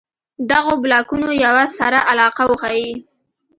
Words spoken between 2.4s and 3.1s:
وښيي.